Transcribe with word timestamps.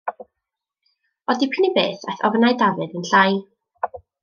O 1.31 1.35
dipyn 1.43 1.67
i 1.67 1.69
beth, 1.77 2.07
aeth 2.13 2.25
ofnau 2.31 2.59
Dafydd 2.65 2.99
yn 3.03 3.09
llai. 3.13 3.29